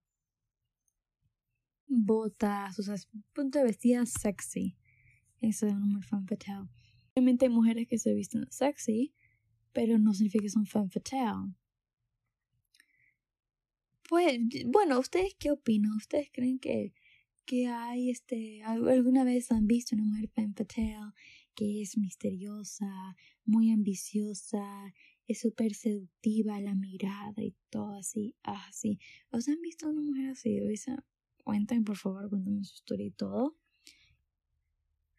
Botas, 1.94 2.80
o 2.80 2.84
sea, 2.84 2.96
punto 3.34 3.60
de 3.60 3.66
vestida 3.66 4.06
sexy. 4.06 4.76
Eso 5.42 5.68
es 5.68 5.76
mujer 5.76 6.04
fan 6.04 6.28
fatale. 6.28 6.70
Obviamente 7.14 7.46
hay 7.46 7.52
mujeres 7.52 7.88
que 7.88 7.98
se 7.98 8.14
visten 8.14 8.46
sexy, 8.50 9.14
pero 9.72 9.98
no 10.00 10.14
significa 10.14 10.44
que 10.44 10.50
son 10.50 10.66
fan 10.66 10.90
fatale. 10.90 11.54
Pues, 14.10 14.40
bueno, 14.68 15.00
¿ustedes 15.00 15.36
qué 15.40 15.52
opinan? 15.52 15.94
¿Ustedes 15.94 16.30
creen 16.32 16.60
que, 16.60 16.94
que 17.46 17.68
hay, 17.68 18.10
este, 18.10 18.64
alguna 18.64 19.24
vez 19.24 19.52
han 19.52 19.68
visto 19.68 19.96
una 19.96 20.06
mujer 20.06 20.30
fan 20.30 20.54
fatale 20.54 21.14
que 21.56 21.82
es 21.82 21.98
misteriosa, 21.98 23.16
muy 23.46 23.72
ambiciosa, 23.72 24.94
es 25.28 25.40
súper 25.40 25.74
seductiva 25.74 26.60
la 26.60 26.76
mirada 26.76 27.42
y 27.44 27.56
todo 27.70 27.96
así, 27.96 28.36
así. 28.44 29.00
¿Os 29.32 29.48
han 29.48 29.62
visto 29.62 29.88
una 29.88 30.02
mujer 30.02 30.30
así? 30.30 30.58
Esa? 30.58 31.04
Cuéntame, 31.44 31.82
por 31.84 31.98
favor, 31.98 32.30
cuéntame 32.30 32.64
su 32.64 32.76
historia 32.76 33.06
y 33.06 33.12
todo. 33.12 33.56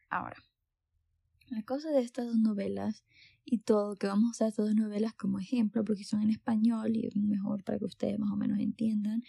Ahora, 0.08 0.36
la 1.48 1.62
cosa 1.62 1.90
de 1.90 2.00
estas 2.00 2.26
dos 2.26 2.38
novelas 2.38 3.04
y 3.44 3.58
todo, 3.58 3.96
que 3.96 4.06
vamos 4.06 4.28
a 4.28 4.30
usar 4.30 4.48
estas 4.48 4.66
dos 4.66 4.74
novelas 4.74 5.14
como 5.14 5.38
ejemplo, 5.38 5.84
porque 5.84 6.04
son 6.04 6.22
en 6.22 6.30
español 6.30 6.96
y 6.96 7.06
es 7.06 7.16
mejor 7.16 7.62
para 7.64 7.78
que 7.78 7.84
ustedes 7.84 8.18
más 8.18 8.30
o 8.30 8.36
menos 8.36 8.58
entiendan, 8.58 9.22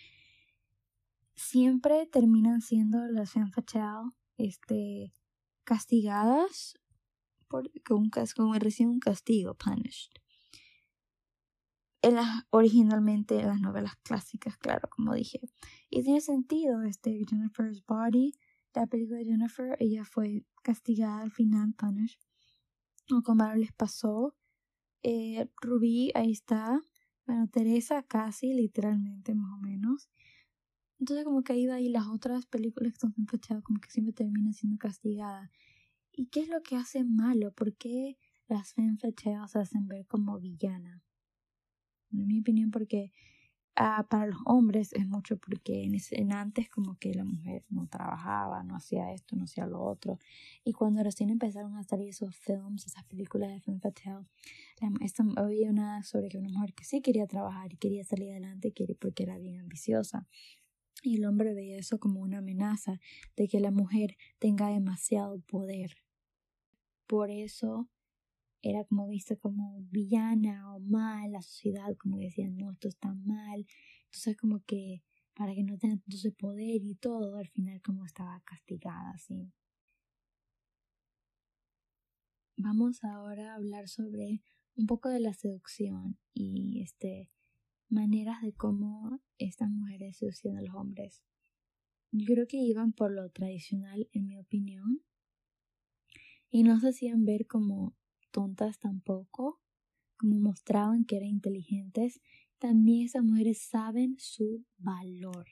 siempre 1.35 2.05
terminan 2.07 2.61
siendo 2.61 3.05
las 3.07 3.31
fatale, 3.31 4.11
este, 4.37 5.13
castigadas 5.63 6.75
por, 7.47 7.69
con, 7.83 8.09
como 8.35 8.53
recién 8.55 8.89
un 8.89 8.99
castigo, 8.99 9.53
punished 9.55 10.11
en 12.05 12.15
las, 12.15 12.43
originalmente 12.51 13.39
en 13.39 13.47
las 13.47 13.59
novelas 13.59 13.95
clásicas, 14.03 14.57
claro, 14.57 14.87
como 14.91 15.15
dije. 15.15 15.39
Y 15.89 16.03
tiene 16.03 16.21
sentido, 16.21 16.83
este 16.83 17.19
Jennifer's 17.27 17.83
Body, 17.83 18.33
la 18.75 18.85
película 18.85 19.17
de 19.17 19.25
Jennifer, 19.25 19.75
ella 19.79 20.05
fue 20.05 20.45
castigada 20.61 21.21
al 21.21 21.31
final, 21.31 21.73
punished. 21.73 22.19
Como 23.23 23.51
les 23.55 23.73
pasó. 23.73 24.35
Eh, 25.01 25.49
Rubí, 25.61 26.11
ahí 26.13 26.31
está. 26.31 26.79
Bueno, 27.25 27.47
Teresa 27.47 28.03
casi, 28.03 28.53
literalmente, 28.53 29.33
más 29.33 29.51
o 29.53 29.57
menos. 29.57 30.09
Entonces 30.99 31.25
como 31.25 31.41
que 31.41 31.53
ahí 31.53 31.65
va 31.65 31.79
y 31.79 31.89
las 31.89 32.07
otras 32.07 32.45
películas 32.45 32.93
que 32.93 32.99
son 32.99 33.13
fechadas 33.27 33.63
como 33.63 33.79
que 33.79 33.89
siempre 33.89 34.13
terminan 34.13 34.53
siendo 34.53 34.77
castigadas. 34.77 35.49
¿Y 36.11 36.27
qué 36.27 36.41
es 36.41 36.49
lo 36.49 36.61
que 36.61 36.75
hace 36.75 37.03
malo? 37.03 37.51
¿Por 37.51 37.75
qué 37.75 38.17
las 38.47 38.73
femme 38.73 38.97
se 38.99 39.59
hacen 39.59 39.87
ver 39.87 40.05
como 40.05 40.39
villanas? 40.39 41.04
En 42.23 42.27
mi 42.27 42.39
opinión, 42.39 42.71
porque 42.71 43.11
ah, 43.75 44.05
para 44.09 44.27
los 44.27 44.39
hombres 44.45 44.93
es 44.93 45.07
mucho 45.07 45.37
porque 45.37 45.83
en, 45.83 45.95
en, 46.11 46.33
antes 46.33 46.69
como 46.69 46.97
que 46.97 47.13
la 47.13 47.25
mujer 47.25 47.65
no 47.69 47.87
trabajaba, 47.87 48.63
no 48.63 48.75
hacía 48.75 49.11
esto, 49.13 49.35
no 49.35 49.43
hacía 49.43 49.67
lo 49.67 49.81
otro. 49.83 50.19
Y 50.63 50.73
cuando 50.73 51.03
recién 51.03 51.29
empezaron 51.29 51.75
a 51.75 51.83
salir 51.83 52.09
esos 52.09 52.35
films, 52.35 52.85
esas 52.85 53.03
películas 53.05 53.49
de 53.49 53.59
Femme 53.59 53.79
Fatale, 53.79 54.25
había 55.37 55.69
una 55.69 56.03
sobre 56.03 56.29
que 56.29 56.37
una 56.37 56.49
mujer 56.49 56.73
que 56.73 56.83
sí 56.83 57.01
quería 57.01 57.27
trabajar 57.27 57.73
y 57.73 57.77
quería 57.77 58.03
salir 58.03 58.31
adelante 58.31 58.73
porque 58.99 59.23
era 59.23 59.37
bien 59.37 59.59
ambiciosa. 59.59 60.27
Y 61.03 61.17
el 61.17 61.25
hombre 61.25 61.53
veía 61.53 61.77
eso 61.77 61.99
como 61.99 62.21
una 62.21 62.39
amenaza 62.39 62.99
de 63.35 63.47
que 63.47 63.59
la 63.59 63.71
mujer 63.71 64.17
tenga 64.39 64.69
demasiado 64.69 65.39
poder. 65.41 65.97
Por 67.05 67.29
eso 67.29 67.87
era 68.65 68.83
como 68.83 69.07
vista 69.07 69.35
como 69.35 69.79
villana 69.91 70.75
o 70.75 70.79
mal, 70.79 71.31
la 71.31 71.41
sociedad 71.43 71.95
como 71.97 72.17
decían, 72.17 72.57
no, 72.57 72.71
esto 72.71 72.87
está 72.87 73.13
mal. 73.13 73.63
Entonces 74.05 74.35
como 74.37 74.63
que 74.65 75.03
para 75.35 75.53
que 75.53 75.63
no 75.63 75.77
tenga 75.77 75.97
tanto 75.97 76.17
poder 76.39 76.83
y 76.83 76.95
todo, 76.95 77.37
al 77.37 77.47
final 77.49 77.79
como 77.83 78.05
estaba 78.05 78.41
castigada 78.43 79.11
así. 79.11 79.53
Vamos 82.57 83.03
ahora 83.03 83.51
a 83.51 83.55
hablar 83.55 83.87
sobre 83.87 84.41
un 84.75 84.87
poco 84.87 85.09
de 85.09 85.19
la 85.19 85.33
seducción 85.33 86.17
y 86.33 86.81
este 86.81 87.29
maneras 87.87 88.41
de 88.41 88.53
cómo 88.53 89.21
estas 89.37 89.69
mujeres 89.69 90.17
seducían 90.17 90.57
a 90.57 90.61
los 90.63 90.73
hombres. 90.73 91.21
Yo 92.11 92.33
creo 92.33 92.47
que 92.47 92.57
iban 92.57 92.93
por 92.93 93.11
lo 93.11 93.29
tradicional, 93.29 94.09
en 94.11 94.25
mi 94.25 94.37
opinión, 94.37 95.01
y 96.49 96.63
no 96.63 96.79
se 96.79 96.89
hacían 96.89 97.25
ver 97.25 97.45
como 97.45 97.93
tontas 98.35 98.79
tampoco, 98.79 99.61
como 100.17 100.37
mostraban 100.37 101.05
que 101.05 101.15
eran 101.15 101.29
inteligentes, 101.29 102.19
también 102.59 103.05
esas 103.05 103.23
mujeres 103.23 103.61
saben 103.61 104.17
su 104.19 104.65
valor, 104.77 105.47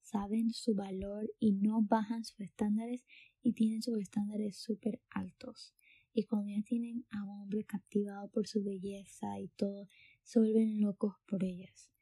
saben 0.00 0.50
su 0.50 0.74
valor 0.74 1.30
y 1.38 1.52
no 1.52 1.82
bajan 1.82 2.24
sus 2.24 2.40
estándares 2.40 3.04
y 3.42 3.52
tienen 3.52 3.82
sus 3.82 3.98
estándares 3.98 4.56
súper 4.56 5.02
altos. 5.10 5.74
Y 6.14 6.24
cuando 6.24 6.50
ya 6.50 6.62
tienen 6.62 7.04
a 7.10 7.24
un 7.24 7.42
hombre 7.42 7.64
captivado 7.64 8.30
por 8.30 8.46
su 8.46 8.64
belleza 8.64 9.38
y 9.38 9.48
todo, 9.48 9.86
se 10.22 10.38
vuelven 10.38 10.80
locos 10.80 11.16
por 11.26 11.44
ellas. 11.44 11.93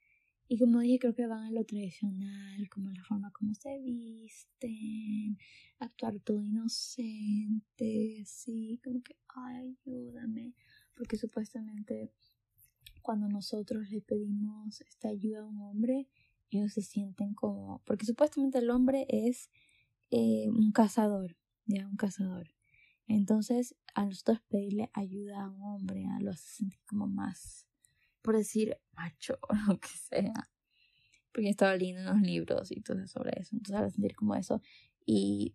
Y 0.49 0.59
como 0.59 0.81
dije, 0.81 0.99
creo 0.99 1.15
que 1.15 1.27
van 1.27 1.45
a 1.45 1.51
lo 1.51 1.65
tradicional, 1.65 2.69
como 2.69 2.91
la 2.91 3.03
forma 3.05 3.31
como 3.31 3.55
se 3.55 3.79
visten, 3.81 5.39
actuar 5.79 6.21
todo 6.21 6.43
inocente, 6.43 8.21
así, 8.21 8.81
como 8.85 9.03
que, 9.03 9.17
ay, 9.29 9.79
ayúdame. 9.87 10.55
Porque 10.95 11.17
supuestamente 11.17 12.13
cuando 13.03 13.29
nosotros 13.29 13.91
le 13.91 14.01
pedimos 14.01 14.81
esta 14.83 15.09
ayuda 15.09 15.41
a 15.41 15.47
un 15.47 15.61
hombre, 15.61 16.09
ellos 16.51 16.73
se 16.73 16.83
sienten 16.83 17.35
como, 17.35 17.83
porque 17.85 18.07
supuestamente 18.07 18.59
el 18.59 18.71
hombre 18.71 19.07
es 19.09 19.51
eh, 20.11 20.49
un 20.51 20.73
cazador, 20.73 21.37
ya 21.67 21.89
un 21.89 21.97
cazador. 21.97 22.49
Entonces, 23.07 23.75
a 23.95 24.05
nosotros 24.05 24.41
pedirle 24.49 24.91
ayuda 24.95 25.45
a 25.45 25.51
un 25.51 25.63
hombre, 25.63 26.07
a 26.07 26.21
lo 26.21 26.31
hace 26.31 26.49
sentir 26.57 26.81
como 26.87 27.07
más, 27.07 27.67
por 28.23 28.37
decir, 28.37 28.79
macho 28.95 29.39
o 29.49 29.55
lo 29.69 29.79
que 29.79 29.89
sea. 29.89 30.49
Porque 31.33 31.49
estaba 31.49 31.77
leyendo 31.77 32.03
unos 32.03 32.23
libros 32.23 32.71
y 32.71 32.81
todo 32.81 33.07
sobre 33.07 33.41
eso. 33.41 33.57
Entonces, 33.57 33.77
a 33.77 33.91
sentir 33.91 34.15
como 34.15 34.35
eso. 34.35 34.61
Y, 35.07 35.55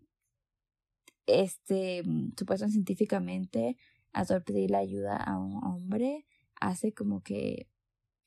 este, 1.28 2.04
supuestamente 2.38 2.74
científicamente, 2.74 3.78
a 4.14 4.26
pedirle 4.40 4.78
ayuda 4.78 5.18
a 5.18 5.38
un 5.38 5.64
hombre, 5.64 6.26
hace 6.56 6.94
como 6.94 7.22
que, 7.22 7.68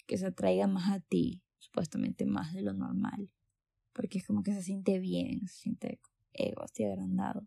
que 0.06 0.18
se 0.18 0.26
atraiga 0.26 0.68
más 0.68 0.90
a 0.90 1.00
ti, 1.00 1.42
supuestamente 1.58 2.26
más 2.26 2.54
de 2.54 2.62
lo 2.62 2.72
normal. 2.72 3.30
Porque 3.92 4.18
es 4.18 4.26
como 4.26 4.42
que 4.42 4.52
se 4.52 4.62
siente 4.62 5.00
bien, 5.00 5.48
se 5.48 5.62
siente 5.62 6.00
ego, 6.32 6.64
estoy 6.64 6.86
agrandado. 6.86 7.46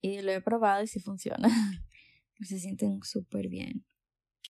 Y 0.00 0.22
lo 0.22 0.32
he 0.32 0.40
probado 0.40 0.82
y 0.82 0.86
sí 0.86 1.00
funciona. 1.00 1.48
se 2.40 2.58
sienten 2.58 3.02
súper 3.02 3.48
bien. 3.48 3.84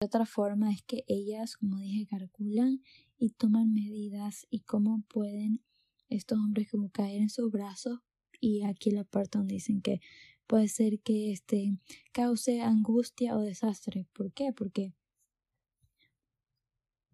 Otra 0.01 0.27
forma 0.27 0.73
es 0.73 0.83
que 0.83 1.05
ellas, 1.07 1.57
como 1.57 1.79
dije, 1.79 2.07
calculan 2.07 2.83
y 3.19 3.31
toman 3.31 3.73
medidas 3.73 4.47
y 4.51 4.61
cómo 4.61 5.03
pueden 5.09 5.63
estos 6.09 6.39
hombres 6.39 6.71
como 6.71 6.91
caer 6.91 7.23
en 7.23 7.31
sus 7.31 7.51
brazos 7.51 8.01
y 8.41 8.63
aquí 8.65 8.91
la 8.91 9.05
parte 9.05 9.39
donde 9.39 9.55
dicen 9.55 9.81
que 9.81 10.01
puede 10.47 10.69
ser 10.69 11.01
que 11.01 11.33
este 11.33 11.79
cause 12.13 12.61
angustia 12.61 13.37
o 13.37 13.41
desastre. 13.41 14.07
¿Por 14.13 14.33
qué? 14.33 14.53
Porque 14.53 14.93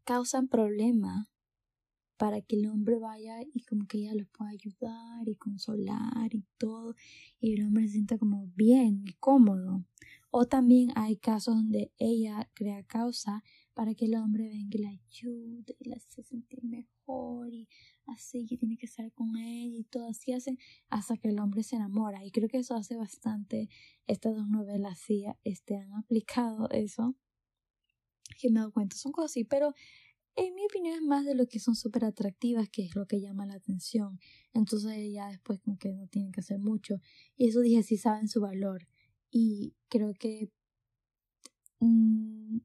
causan 0.04 0.48
problema 0.48 1.30
para 2.16 2.40
que 2.40 2.56
el 2.56 2.66
hombre 2.66 2.98
vaya 2.98 3.40
y 3.42 3.62
como 3.64 3.86
que 3.86 3.98
ella 3.98 4.14
los 4.14 4.28
pueda 4.28 4.50
ayudar 4.50 5.28
y 5.28 5.36
consolar 5.36 6.34
y 6.34 6.44
todo 6.58 6.94
y 7.40 7.54
el 7.54 7.66
hombre 7.66 7.86
se 7.86 7.94
sienta 7.94 8.18
como 8.18 8.48
bien 8.56 9.04
y 9.06 9.12
cómodo 9.14 9.84
o 10.34 10.46
también 10.46 10.92
hay 10.96 11.18
casos 11.18 11.54
donde 11.54 11.92
ella 11.98 12.50
crea 12.54 12.82
causa 12.84 13.44
para 13.74 13.94
que 13.94 14.06
el 14.06 14.14
hombre 14.14 14.48
venga 14.48 14.78
y 14.78 14.82
la 14.82 14.88
ayude 14.88 15.76
y 15.78 15.88
la 15.90 15.96
hace 15.96 16.22
sentir 16.22 16.64
mejor 16.64 17.52
y 17.52 17.68
así 18.06 18.46
que 18.46 18.56
tiene 18.56 18.78
que 18.78 18.86
estar 18.86 19.12
con 19.12 19.36
él 19.36 19.74
y 19.74 19.84
todo 19.84 20.08
así 20.08 20.32
hacen 20.32 20.58
hasta 20.88 21.18
que 21.18 21.28
el 21.28 21.38
hombre 21.38 21.62
se 21.62 21.76
enamora. 21.76 22.24
Y 22.24 22.30
creo 22.30 22.48
que 22.48 22.56
eso 22.56 22.74
hace 22.74 22.96
bastante 22.96 23.68
estas 24.06 24.34
dos 24.34 24.48
novelas 24.48 24.98
sí 25.00 25.26
este, 25.44 25.76
han 25.76 25.92
aplicado 25.92 26.70
eso. 26.70 27.14
Que 28.38 28.48
me 28.48 28.60
dado 28.60 28.72
cuenta 28.72 28.96
son 28.96 29.12
cosas 29.12 29.32
así 29.32 29.44
pero 29.44 29.74
en 30.34 30.54
mi 30.54 30.64
opinión 30.64 30.94
es 30.94 31.02
más 31.02 31.26
de 31.26 31.34
lo 31.34 31.46
que 31.46 31.58
son 31.58 31.76
súper 31.76 32.06
atractivas 32.06 32.70
que 32.70 32.86
es 32.86 32.96
lo 32.96 33.06
que 33.06 33.20
llama 33.20 33.44
la 33.44 33.56
atención. 33.56 34.18
Entonces 34.54 35.12
ya 35.12 35.28
después 35.28 35.60
como 35.60 35.76
que 35.76 35.92
no 35.92 36.06
tienen 36.06 36.32
que 36.32 36.40
hacer 36.40 36.58
mucho. 36.58 37.02
Y 37.36 37.48
eso 37.48 37.60
dije 37.60 37.82
sí 37.82 37.98
saben 37.98 38.28
su 38.28 38.40
valor 38.40 38.88
y 39.32 39.74
creo 39.88 40.14
que 40.14 40.52
mm, 41.80 42.58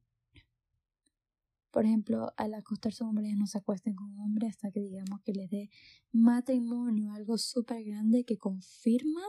por 1.78 1.86
ejemplo, 1.86 2.34
al 2.38 2.56
acostarse 2.56 3.00
con 3.00 3.10
hombres 3.10 3.36
no 3.38 3.46
se 3.46 3.60
acuesten 3.60 3.94
con 3.94 4.08
un 4.08 4.20
hombre 4.20 4.48
hasta 4.48 4.72
que 4.72 4.80
digamos 4.80 5.22
que 5.22 5.32
les 5.32 5.48
dé 5.48 5.70
matrimonio, 6.12 7.12
algo 7.12 7.38
súper 7.38 7.84
grande 7.84 8.24
que 8.24 8.38
confirma 8.38 9.22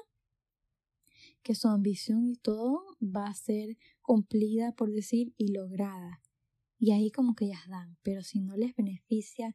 que 1.43 1.55
su 1.55 1.69
ambición 1.69 2.27
y 2.27 2.37
todo 2.37 2.97
va 3.03 3.27
a 3.27 3.35
ser 3.35 3.77
cumplida, 4.01 4.73
por 4.73 4.91
decir, 4.91 5.35
y 5.37 5.53
lograda. 5.53 6.23
Y 6.79 6.93
ahí 6.93 7.11
como 7.11 7.35
que 7.35 7.45
ellas 7.45 7.69
dan, 7.69 7.99
pero 8.03 8.23
si 8.23 8.41
no 8.41 8.57
les 8.57 8.75
beneficia 8.75 9.55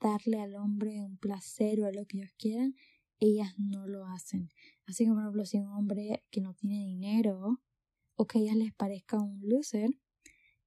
darle 0.00 0.40
al 0.40 0.54
hombre 0.54 1.02
un 1.02 1.16
placer 1.16 1.80
o 1.80 1.86
a 1.86 1.92
lo 1.92 2.06
que 2.06 2.18
ellos 2.18 2.34
quieran, 2.38 2.76
ellas 3.20 3.54
no 3.58 3.86
lo 3.86 4.06
hacen. 4.06 4.50
Así 4.86 5.04
que, 5.04 5.10
por 5.10 5.20
ejemplo, 5.20 5.44
si 5.44 5.58
un 5.58 5.68
hombre 5.68 6.24
que 6.30 6.40
no 6.40 6.54
tiene 6.54 6.84
dinero 6.84 7.60
o 8.16 8.26
que 8.26 8.38
a 8.38 8.42
ellas 8.42 8.56
les 8.56 8.72
parezca 8.72 9.18
un 9.18 9.40
loser, 9.42 9.90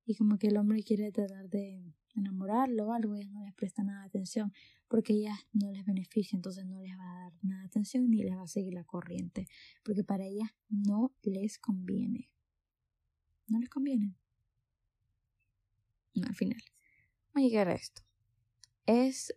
y 0.05 0.15
como 0.15 0.37
que 0.37 0.47
el 0.47 0.57
hombre 0.57 0.83
quiere 0.83 1.11
tratar 1.11 1.49
de 1.49 1.95
enamorarlo 2.15 2.87
o 2.87 2.93
algo, 2.93 3.15
ellas 3.15 3.31
no 3.31 3.43
les 3.43 3.53
presta 3.53 3.83
nada 3.83 4.03
atención 4.03 4.51
porque 4.87 5.13
ellas 5.13 5.37
no 5.53 5.71
les 5.71 5.85
beneficia, 5.85 6.35
entonces 6.35 6.65
no 6.65 6.81
les 6.81 6.97
va 6.97 7.09
a 7.09 7.23
dar 7.23 7.33
nada 7.43 7.61
de 7.61 7.67
atención 7.67 8.09
ni 8.09 8.23
les 8.23 8.35
va 8.35 8.43
a 8.43 8.47
seguir 8.47 8.73
la 8.73 8.83
corriente, 8.83 9.47
porque 9.83 10.03
para 10.03 10.25
ellas 10.25 10.49
no 10.69 11.13
les 11.23 11.57
conviene. 11.59 12.29
No 13.47 13.59
les 13.59 13.69
conviene. 13.69 14.15
al 16.21 16.35
final. 16.35 16.61
Vamos 17.33 17.45
a 17.45 17.49
llegar 17.49 17.69
a 17.69 17.73
esto. 17.73 18.01
¿Es 18.85 19.33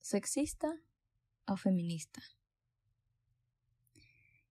sexista 0.00 0.80
o 1.46 1.56
feminista? 1.56 2.22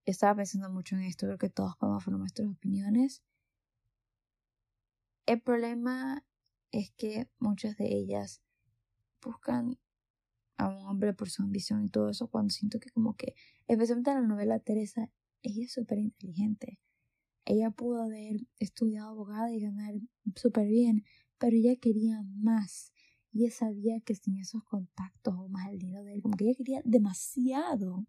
Estaba 0.05 0.36
pensando 0.36 0.69
mucho 0.69 0.95
en 0.95 1.03
esto, 1.03 1.25
creo 1.25 1.38
que 1.38 1.49
todos 1.49 1.75
podemos 1.77 2.03
formar 2.03 2.19
nuestras 2.19 2.47
opiniones 2.47 3.23
el 5.25 5.41
problema 5.41 6.23
es 6.71 6.91
que 6.91 7.27
muchas 7.39 7.77
de 7.77 7.88
ellas 7.88 8.43
buscan 9.23 9.79
a 10.58 10.67
un 10.69 10.86
hombre 10.86 11.13
por 11.13 11.29
su 11.29 11.41
ambición 11.41 11.84
y 11.84 11.89
todo 11.89 12.12
eso 12.12 12.27
cuando 12.27 12.51
siento 12.51 12.79
que 12.79 12.91
como 12.91 13.15
que, 13.15 13.34
especialmente 13.67 14.12
en 14.12 14.21
la 14.21 14.27
novela 14.27 14.60
Teresa, 14.60 15.10
ella 15.41 15.65
es 15.65 15.73
súper 15.73 15.97
inteligente. 15.97 16.79
Ella 17.43 17.71
pudo 17.71 18.03
haber 18.03 18.41
estudiado 18.60 19.10
abogada 19.10 19.51
y 19.51 19.62
ganar 19.62 19.95
súper 20.36 20.67
bien, 20.67 21.03
pero 21.39 21.55
ella 21.55 21.75
quería 21.75 22.21
más. 22.23 22.93
Y 23.36 23.43
ella 23.43 23.54
sabía 23.54 24.00
que 24.00 24.15
sin 24.15 24.38
esos 24.38 24.63
contactos 24.63 25.36
o 25.38 25.50
más 25.50 25.67
el 25.69 25.78
dinero 25.78 26.06
de 26.06 26.13
él, 26.13 26.21
como 26.21 26.38
que 26.38 26.45
ella 26.45 26.56
quería 26.56 26.82
demasiado. 26.86 28.06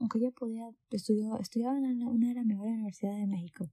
Aunque 0.00 0.18
ella 0.18 0.32
podía, 0.32 0.68
estudiar 0.90 1.40
estudiaba 1.40 1.78
en 1.78 2.02
una 2.02 2.30
de 2.30 2.34
las 2.34 2.44
mejores 2.44 2.72
universidades 2.72 3.20
de 3.20 3.28
México. 3.28 3.70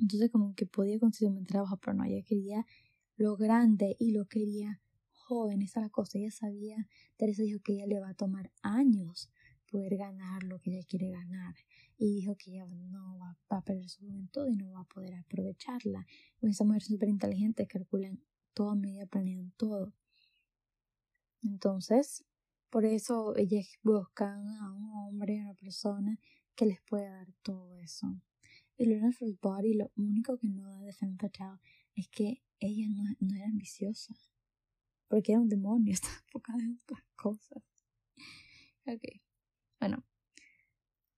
Entonces 0.00 0.32
como 0.32 0.52
que 0.56 0.66
podía 0.66 0.98
conseguir 0.98 1.32
un 1.32 1.46
trabajo, 1.46 1.76
pero 1.76 1.94
no, 1.94 2.02
ella 2.02 2.24
quería 2.26 2.66
lo 3.14 3.36
grande 3.36 3.94
y 4.00 4.10
lo 4.10 4.26
quería 4.26 4.80
joven, 5.12 5.62
esa 5.62 5.78
es 5.78 5.84
la 5.84 5.90
cosa, 5.90 6.18
ella 6.18 6.32
sabía, 6.32 6.88
Teresa 7.16 7.44
dijo 7.44 7.60
que 7.62 7.74
ella 7.74 7.86
le 7.86 8.00
va 8.00 8.08
a 8.08 8.14
tomar 8.14 8.50
años 8.62 9.30
poder 9.70 9.96
ganar 9.96 10.42
lo 10.42 10.58
que 10.58 10.72
ella 10.72 10.84
quiere 10.88 11.10
ganar 11.10 11.54
y 11.96 12.16
dijo 12.16 12.36
que 12.36 12.50
ella 12.50 12.66
no 12.66 13.16
va, 13.16 13.38
a 13.48 13.62
perder 13.62 13.88
su 13.88 14.00
juventud 14.00 14.48
y 14.48 14.56
no 14.56 14.72
va 14.72 14.80
a 14.80 14.84
poder 14.84 15.14
aprovecharla. 15.14 16.04
Esa 16.42 16.64
mujer 16.64 16.82
súper 16.82 17.08
inteligente, 17.08 17.68
calculan 17.68 18.20
toda 18.54 18.74
medida, 18.74 19.06
planean 19.06 19.52
todo. 19.56 19.92
Entonces, 21.42 22.24
por 22.70 22.84
eso 22.84 23.36
ellas 23.36 23.66
buscan 23.82 24.48
a 24.48 24.72
un 24.72 24.90
hombre, 24.94 25.40
a 25.40 25.44
una 25.44 25.54
persona 25.54 26.18
que 26.54 26.66
les 26.66 26.80
pueda 26.82 27.10
dar 27.10 27.32
todo 27.42 27.76
eso. 27.78 28.20
Y 28.76 28.86
Body 29.40 29.74
lo 29.74 29.92
único 29.96 30.36
que 30.38 30.48
no 30.48 30.68
da 30.68 30.80
de 30.80 30.92
Femme 30.92 31.16
es 31.94 32.08
que 32.08 32.42
ella 32.58 32.88
no, 32.88 33.04
no 33.20 33.36
era 33.36 33.46
ambiciosa. 33.46 34.14
Porque 35.08 35.32
era 35.32 35.40
un 35.40 35.48
demonio, 35.48 35.92
estaba 35.94 36.16
enfocada 36.16 36.62
en 36.62 36.78
otras 36.82 37.04
cosas. 37.14 37.62
Ok. 38.86 39.20
Bueno. 39.78 40.04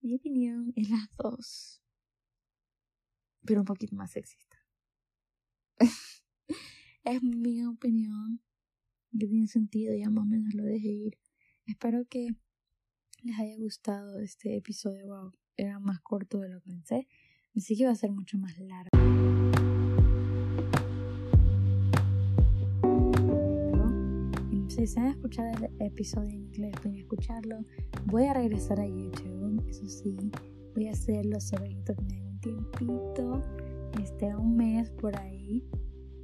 Mi 0.01 0.15
opinión 0.15 0.73
es 0.75 0.89
las 0.89 1.09
dos. 1.15 1.81
Pero 3.45 3.61
un 3.61 3.65
poquito 3.65 3.95
más 3.95 4.11
sexista. 4.11 4.57
es 7.07 7.23
mi 7.23 7.63
opinión. 7.65 8.41
Que 9.17 9.25
tiene 9.27 9.47
sentido, 9.47 9.95
ya 9.95 10.09
más 10.09 10.23
o 10.23 10.27
menos 10.27 10.53
lo 10.53 10.63
dejé 10.63 10.89
ir. 10.89 11.17
Espero 11.65 12.05
que 12.05 12.27
les 13.23 13.39
haya 13.39 13.57
gustado 13.57 14.19
este 14.19 14.57
episodio. 14.57 15.07
Wow, 15.07 15.31
era 15.55 15.79
más 15.79 16.01
corto 16.01 16.39
de 16.39 16.49
lo 16.49 16.61
que 16.61 16.69
pensé. 16.69 17.07
Pensé 17.53 17.75
que 17.75 17.83
iba 17.83 17.91
a 17.91 17.95
ser 17.95 18.11
mucho 18.11 18.37
más 18.37 18.57
largo. 18.59 18.89
Si 24.67 24.81
desean 24.81 25.07
escuchar 25.07 25.47
el 25.55 25.81
episodio 25.81 26.29
en 26.29 26.43
inglés, 26.43 26.75
pueden 26.81 26.99
escucharlo. 26.99 27.65
Voy 28.05 28.25
a 28.25 28.33
regresar 28.33 28.79
a 28.79 28.85
YouTube, 28.85 29.65
eso 29.67 29.87
sí. 29.87 30.15
Voy 30.75 30.87
a 30.87 30.91
hacerlo 30.91 31.39
sobre 31.39 31.71
internet 31.71 32.23
un 32.27 32.39
tiempito, 32.41 33.43
este, 34.03 34.35
un 34.35 34.55
mes 34.55 34.91
por 34.91 35.15
ahí, 35.15 35.63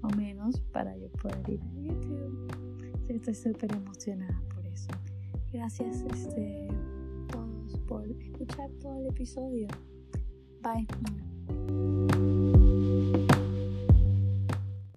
o 0.04 0.10
menos, 0.16 0.60
para 0.72 0.96
yo 0.98 1.10
poder 1.12 1.50
ir 1.50 1.62
a 1.62 1.74
YouTube. 1.74 2.52
estoy 3.10 3.36
súper 3.36 3.74
emocionada 3.74 4.42
por 4.54 4.66
eso. 4.66 4.90
Gracias 5.52 6.02
este, 6.02 6.68
todos 7.32 7.80
por 7.88 8.08
escuchar 8.10 8.70
todo 8.82 8.98
el 8.98 9.08
episodio. 9.08 9.68
Bye. 10.62 12.43